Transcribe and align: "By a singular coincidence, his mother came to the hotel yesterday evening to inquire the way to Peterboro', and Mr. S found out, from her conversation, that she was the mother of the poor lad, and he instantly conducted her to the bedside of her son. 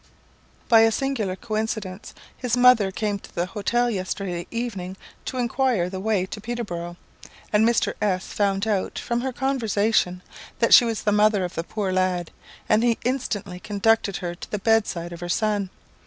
"By 0.67 0.79
a 0.79 0.91
singular 0.91 1.35
coincidence, 1.35 2.15
his 2.35 2.57
mother 2.57 2.89
came 2.91 3.19
to 3.19 3.35
the 3.35 3.45
hotel 3.45 3.87
yesterday 3.91 4.47
evening 4.49 4.97
to 5.25 5.37
inquire 5.37 5.91
the 5.91 5.99
way 5.99 6.25
to 6.25 6.41
Peterboro', 6.41 6.97
and 7.53 7.67
Mr. 7.69 7.93
S 8.01 8.25
found 8.25 8.65
out, 8.65 8.97
from 8.97 9.21
her 9.21 9.31
conversation, 9.31 10.23
that 10.57 10.73
she 10.73 10.85
was 10.85 11.03
the 11.03 11.11
mother 11.11 11.43
of 11.45 11.53
the 11.53 11.63
poor 11.63 11.93
lad, 11.93 12.31
and 12.67 12.81
he 12.81 12.97
instantly 13.05 13.59
conducted 13.59 14.17
her 14.25 14.33
to 14.33 14.49
the 14.49 14.57
bedside 14.57 15.13
of 15.13 15.19
her 15.19 15.29
son. 15.29 15.69